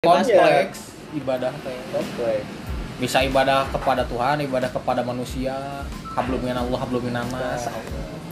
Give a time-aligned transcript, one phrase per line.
[0.00, 1.76] kompleks ibadah teh.
[1.92, 2.48] Kompleks.
[2.96, 5.84] Bisa ibadah kepada Tuhan ibadah kepada manusia.
[6.16, 7.68] Hablum Allah hablum nas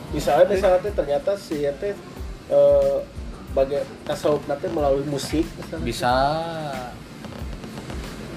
[0.09, 1.93] misalnya misalnya teh ternyata si ya teh
[2.49, 2.97] eh,
[3.53, 5.45] bagai tasawuf nanti melalui musik.
[5.45, 5.85] Misalnya.
[5.85, 6.15] bisa.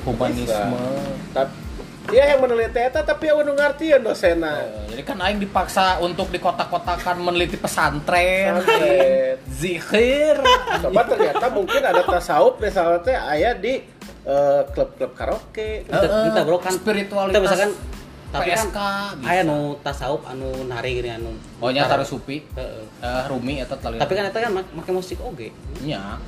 [0.04, 0.84] Humanisme.
[1.32, 1.56] Tapi
[2.12, 4.60] dia yang meneliti eta tapi yang nu ngartieun dosena.
[4.60, 8.60] Eh, jadi kan aing dipaksa untuk di kota-kotakan meneliti pesantren.
[8.60, 9.40] Pesantren.
[9.48, 10.36] zikir.
[10.84, 13.80] Coba ternyata mungkin ada tasawuf misalnya teh aya di
[14.28, 15.88] eh, klub-klub karaoke.
[15.88, 17.72] Ente- ente, bro kan spiritualitas ente misalkan
[18.32, 19.28] tapi PSK kan bisa.
[19.28, 22.44] aya nu tasawuf anu nari gini anu oh nya taruh supi.
[22.56, 22.84] Heeh.
[23.04, 24.00] eh, rumi eta tali.
[24.00, 25.52] Tapi kan eta kan make musik oge.
[25.84, 26.20] Nya.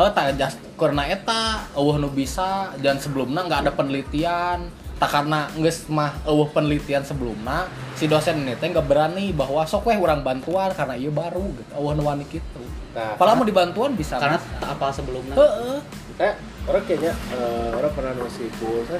[0.00, 5.50] Oh, tak just karena eta eueuh nu bisa dan sebelumnya nggak ada penelitian tak karena
[5.52, 10.22] geus mah eueuh penelitian sebelumnya si dosen ini teh nggak berani bahwa sok weh urang
[10.22, 14.38] bantuan karena ieu baru gitu eueuh nu wani kitu nah Kalau mau dibantuan bisa karena
[14.38, 14.62] bisa.
[14.62, 15.78] tak apa sebelumnya Heeh.
[16.20, 16.34] eh,
[16.64, 18.96] orang kayaknya eh, orang pernah nulis pulsa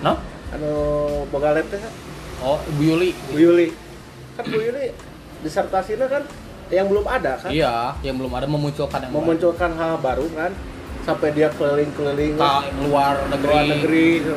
[0.00, 0.16] No?
[0.48, 0.72] anu
[1.28, 1.92] boga lab teh kan
[2.38, 3.12] Oh, Bu Yuli.
[3.28, 3.68] Bu Yuli
[4.32, 4.92] kan Bu Yuli
[5.40, 6.22] disertasinya kan
[6.68, 10.52] yang belum ada kan Iya, yang belum ada memunculkan yang memunculkan hal baru kan
[11.02, 12.48] sampai dia keliling-keliling ke
[12.82, 13.46] luar negeri.
[13.46, 14.34] luar negeri gitu.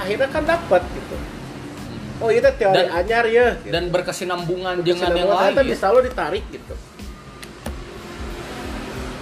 [0.00, 1.16] Akhirnya kan dapat gitu
[2.18, 3.70] oh itu teori Dan- anyar ya gitu.
[3.70, 5.54] dan berkesinambungan dengan yang lain.
[5.62, 6.74] bisa lo ditarik gitu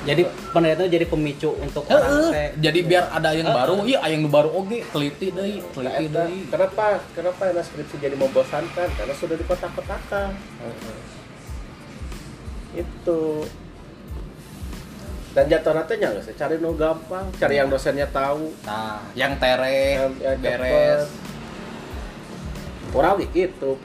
[0.01, 0.25] jadi
[0.56, 2.49] penelitian jadi pemicu untuk orang teh Heeh.
[2.56, 6.49] Jadi biar ada yang baru, iya yang nu baru oge teliti deui, Nah, teliti deui.
[6.49, 10.33] kenapa kenapa enak skripsi jadi membosankan karena sudah di kotak-kotakan
[12.75, 13.21] itu
[15.37, 16.34] dan jatuh nantinya nggak sih?
[16.34, 18.48] Cari no gampang cari yang dosennya tahu.
[18.65, 21.09] Nah, yang tere yang, yang beres.
[22.97, 23.77] orang gitu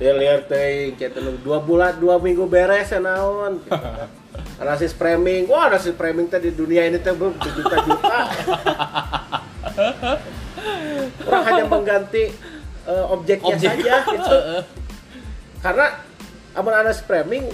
[0.00, 3.60] dia lihat teh kita dua bulan dua minggu beres ya naon.
[3.60, 3.72] Gitu.
[4.56, 5.44] analisis framing.
[5.48, 8.18] Wah analisis framing teh di dunia ini teh belum juta juta
[11.26, 12.32] orang hanya mengganti
[12.88, 13.70] eh, objeknya Objek.
[13.76, 14.36] saja gitu.
[15.60, 15.86] Karena
[16.56, 17.44] amun analisis framing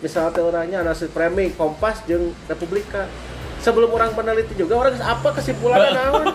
[0.00, 3.08] misalnya teh orangnya analisis framing kompas jeung republika.
[3.60, 6.26] Sebelum orang meneliti juga orang apa kesimpulannya naon?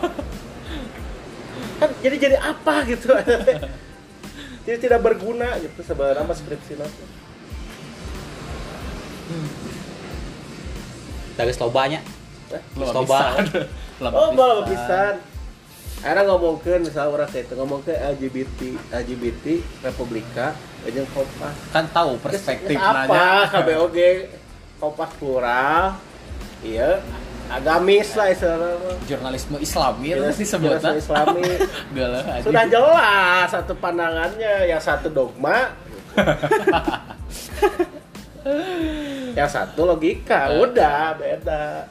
[1.81, 3.09] Kan jadi jadi apa gitu.
[4.65, 7.05] Jadi tidak berguna gitu sebenarnya mas skripsi nanti
[11.35, 12.01] dari lobanya.
[12.79, 13.03] Lo Coba.
[13.43, 13.67] bisa.
[13.99, 15.13] Lo oh malah pisan
[16.05, 18.59] Ngomongin misalnya orang kayak itu ngomong ke LGBT
[18.93, 19.45] LGBT
[19.81, 20.53] Republika
[20.85, 23.97] jeung Kompas Kan tahu perspektif apa KBOG
[24.77, 25.97] Kompas plural
[26.61, 27.01] iya
[27.45, 28.73] agamis lah istilahnya.
[29.05, 30.77] Jurnalisme Islami Jelas- disebutnya.
[30.79, 31.41] jelas Islami
[32.27, 32.41] aja.
[32.41, 35.69] sudah jelas satu pandangannya yang satu dogma
[39.33, 41.85] yang satu logika udah beda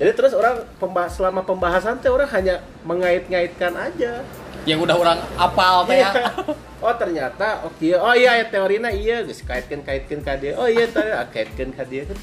[0.00, 4.24] jadi terus orang pembahas selama pembahasan teh orang hanya mengait-ngaitkan aja.
[4.64, 6.08] Yang udah orang apal teh ya.
[6.08, 6.32] Iya.
[6.80, 9.20] oh ternyata oke oh iya ya teorinya iya.
[9.20, 10.56] Guys kaitkan kaitkan dia.
[10.56, 12.08] Oh iya tadi kaitkan dia.
[12.08, 12.16] Itu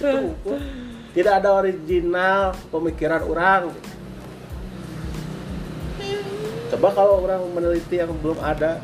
[1.14, 3.70] tidak ada original pemikiran orang.
[6.74, 8.82] Coba kalau orang meneliti yang belum ada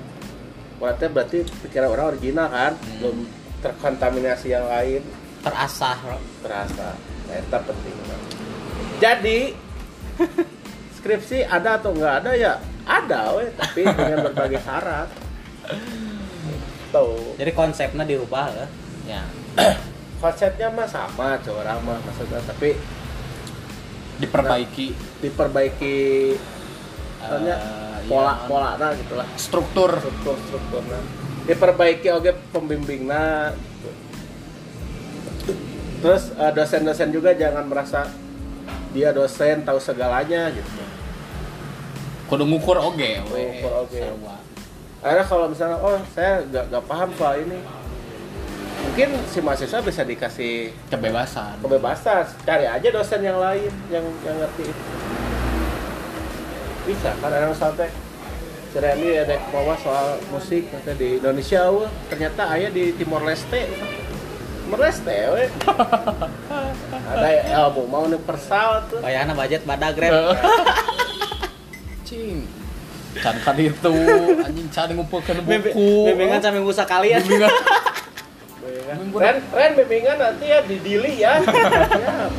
[0.78, 2.78] berarti berarti pikiran orang original kan?
[3.02, 3.26] Belum
[3.58, 5.02] terkontaminasi yang lain.
[5.42, 5.98] Terasah
[6.46, 6.94] terasa
[7.26, 7.96] nah, itu penting
[9.04, 9.40] jadi
[10.96, 12.54] skripsi ada atau nggak ada ya
[12.88, 13.52] ada weh.
[13.52, 15.12] Tapi dengan berbagai syarat.
[16.96, 17.36] Tuh.
[17.36, 18.68] Jadi konsepnya dirubah ya?
[19.04, 19.24] Ya.
[20.24, 22.40] konsepnya mah sama coba mah maksudnya.
[22.48, 22.80] Tapi
[24.24, 24.88] Diperbaiki.
[25.20, 25.98] Diperbaiki
[27.24, 29.28] misalnya eh, pola ya, pola nah gitulah.
[29.36, 29.92] Struktur.
[30.00, 31.02] struktur strukturnya.
[31.44, 33.52] Diperbaiki oke pembimbingnya.
[33.52, 33.92] Gitu.
[36.00, 38.08] terus eh, dosen-dosen juga jangan merasa
[38.94, 40.70] dia dosen tahu segalanya gitu
[42.24, 43.62] Kudu ngukur oge we.
[43.62, 44.00] Ngukur oge.
[44.00, 44.36] Sarua.
[45.04, 47.60] akhirnya kalau misalnya oh saya nggak nggak paham soal ini
[48.84, 51.60] mungkin si mahasiswa bisa dikasih Kebebasan.
[51.60, 54.84] kebebasan cari aja dosen yang lain yang yang ngerti itu
[56.88, 57.92] bisa kan ada sampai
[58.74, 60.66] Randy ada bawa soal musik
[60.98, 61.70] di Indonesia
[62.10, 63.70] ternyata ayah di Timor Leste
[64.74, 65.46] Timor Leste we
[67.14, 70.34] ada ilmu mau universal tuh bayarnya budget badak grab
[72.10, 72.50] Cing.
[73.14, 73.94] Can kan itu
[74.42, 76.10] anjing can ngumpulkeun buku.
[76.10, 77.54] bimbingan sampai busa kalian Bimbingan.
[79.14, 81.38] Ren, Ren bimbingan nanti ya di Dili ya.
[81.46, 82.34] ya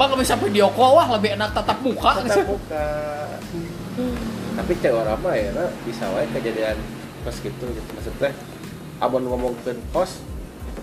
[0.00, 2.24] Bang kalau bisa video call wah lebih enak tatap muka.
[2.24, 2.88] tetap buka.
[4.56, 6.80] Tapi cewek orang mah ya nah, bisa wae kejadian
[7.20, 8.32] pas gitu gitu maksudnya
[9.04, 10.24] abon ngomongin kos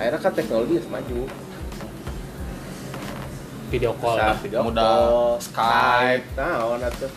[0.02, 1.30] akhirnya kan teknologi geus maju
[3.72, 4.18] video call.
[4.20, 4.84] Bisa video Mudah.
[4.84, 6.26] call, Skype.
[6.36, 7.12] Nah, atuh.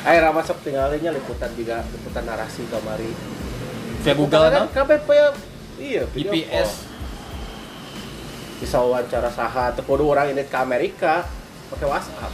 [0.00, 3.12] Ayo Rama sok tinggalinya liputan juga liputan narasi kamari.
[4.00, 4.64] via Google kan?
[4.72, 5.28] KPP ya
[5.76, 6.88] iya video GPS call.
[8.64, 11.28] bisa wawancara saha atau kudu orang ini ke Amerika
[11.68, 12.32] pakai WhatsApp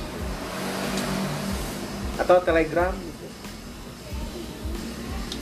[2.23, 2.95] atau Telegram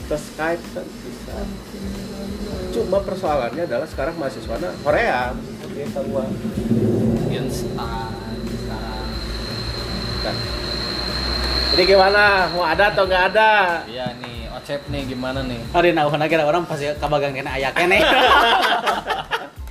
[0.05, 1.35] atau Skype kan bisa
[2.69, 5.33] cuma persoalannya adalah sekarang mahasiswanya Korea
[5.89, 6.25] tahu gua.
[7.33, 9.07] instan sekarang
[10.25, 10.33] Nah.
[11.77, 12.49] Ini gimana?
[12.49, 13.85] Mau ada atau nggak ada?
[13.85, 18.01] iya nih Ocep nih gimana nih Hari nah kira orang pasti kabagang kena aya kene.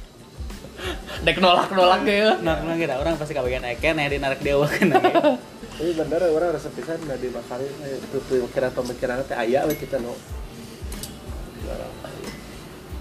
[1.25, 4.58] dek nolak nolak ya Nah, nah kira orang pasti kabagang aya kene di narik dia
[4.67, 4.99] kena.
[5.75, 10.14] Ini bener orang rasa pisan nggak dimakalin itu pemikiran pemikiran teh aya we kita no.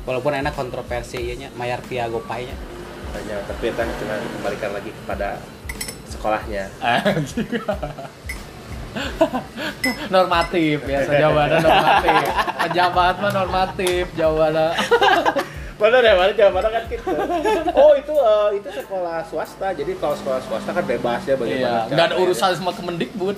[0.04, 2.58] Walaupun enak kontroversi ieu nya mayar via GoPay nya.
[3.14, 5.40] Hanya tapi kita cuma kembalikan lagi kepada
[6.12, 6.68] sekolahnya.
[10.14, 12.14] Normatif biasa jawabannya normatif
[12.64, 14.68] pejabat mah normatif jawabannya
[15.84, 17.08] Bener ya, mana jawabannya kan gitu.
[17.76, 21.92] Oh itu eh, itu sekolah swasta, jadi kalau sekolah swasta kan bebas ya iya bagaimana.
[21.92, 22.24] nggak ada caranya.
[22.24, 23.36] urusan sama Kemendikbud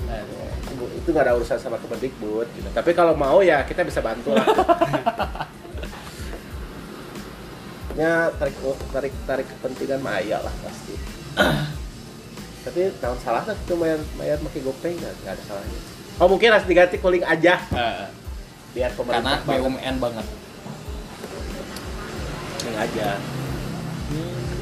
[1.05, 2.47] itu nggak ada urusan sama Kemendikbud.
[2.53, 2.67] Gitu.
[2.73, 4.45] Tapi kalau mau ya kita bisa bantu lah.
[8.01, 8.55] ya tarik
[8.91, 10.95] tarik tarik kepentingan Maya lah pasti.
[12.65, 15.79] Tapi tahun salah itu mayar mayar pakai GoPay nggak ada salahnya.
[16.17, 18.07] Oh mungkin harus diganti kuling aja Eh,
[18.71, 19.61] biar karena pemerintah banget.
[19.61, 20.44] BUMN banget Kuling
[22.73, 23.07] aja.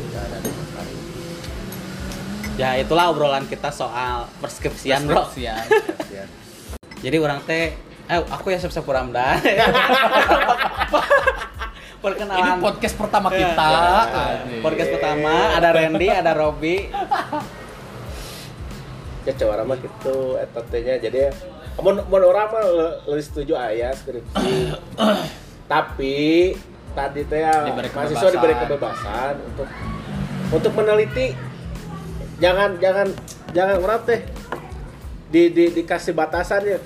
[0.09, 0.93] Nggak ada masalah.
[2.53, 5.23] Ya itulah obrolan kita soal perskripsian, Bro.
[5.23, 5.63] Perskripsian.
[6.09, 6.25] Ya.
[6.99, 7.71] Jadi orang teh
[8.03, 9.39] eh aku ya siap-siap Ramdan.
[12.03, 13.63] ini Perkenalan podcast pertama kita
[14.03, 14.03] Ya.
[14.43, 14.59] Anjing.
[14.59, 16.91] podcast pertama ada Randy, ada Robby.
[19.23, 21.31] ya coba mah gitu etatnya jadi
[21.79, 24.75] mau mau orang mah le- lebih setuju ayah skripsi
[25.71, 26.51] tapi
[26.93, 29.67] tadi teh ya, mahasiswa diberi kebebasan untuk
[30.53, 31.33] untuk meneliti.
[32.41, 33.07] Jangan jangan
[33.53, 34.21] jangan orang teh
[35.33, 36.79] di, di dikasih batasan ya.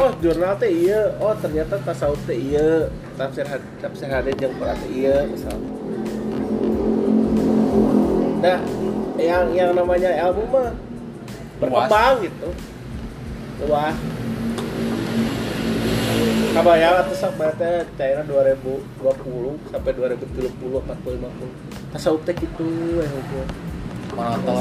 [0.00, 2.88] Oh jurnal teh iya oh ternyata tasawuf teh iya
[3.20, 3.44] tafsir
[3.84, 5.70] tafsir hadis yang teh iya misalnya
[8.40, 8.58] nah
[9.20, 10.72] yang yang namanya ilmu mah
[11.60, 12.48] berkembang gitu.
[13.60, 13.92] Luas
[16.60, 19.00] kabayang atau sampai teh China 2020
[19.72, 23.48] sampai 2030 40 50 tasawuf teh gitu ya hukum
[24.12, 24.52] monoton